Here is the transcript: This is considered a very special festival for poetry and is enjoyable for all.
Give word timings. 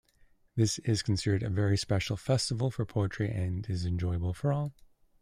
This 0.55 0.79
is 0.79 1.03
considered 1.03 1.43
a 1.43 1.49
very 1.51 1.77
special 1.77 2.17
festival 2.17 2.71
for 2.71 2.87
poetry 2.87 3.29
and 3.29 3.69
is 3.69 3.85
enjoyable 3.85 4.33
for 4.33 4.51
all. 4.51 4.73